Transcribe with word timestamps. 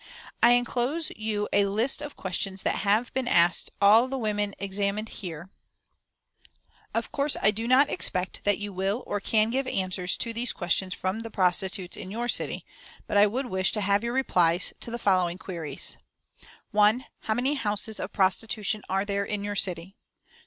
I 0.41 0.53
inclose 0.53 1.11
you 1.15 1.47
a 1.53 1.65
list 1.67 2.01
of 2.01 2.15
questions 2.15 2.63
that 2.63 2.77
have 2.77 3.13
been 3.13 3.27
asked 3.27 3.69
all 3.79 4.07
the 4.07 4.17
women 4.17 4.55
examined 4.57 5.09
here. 5.09 5.51
Of 6.91 7.11
course 7.11 7.37
I 7.39 7.51
do 7.51 7.67
not 7.67 7.87
expect 7.87 8.43
that 8.43 8.57
you 8.57 8.73
will 8.73 9.03
or 9.05 9.19
can 9.19 9.51
give 9.51 9.67
answers 9.67 10.17
to 10.17 10.33
these 10.33 10.53
questions 10.53 10.95
from 10.95 11.19
the 11.19 11.29
prostitutes 11.29 11.97
in 11.97 12.09
your 12.09 12.27
city, 12.29 12.65
but 13.05 13.15
I 13.15 13.27
would 13.27 13.45
wish 13.45 13.71
to 13.73 13.81
have 13.81 14.03
your 14.03 14.13
replies 14.13 14.73
to 14.79 14.89
the 14.89 14.97
following 14.97 15.37
queries: 15.37 15.97
"1. 16.71 17.05
How 17.19 17.35
many 17.35 17.53
houses 17.53 17.99
of 17.99 18.11
prostitution 18.11 18.81
are 18.89 19.05
there 19.05 19.23
in 19.23 19.43
your 19.43 19.55
city? 19.55 19.97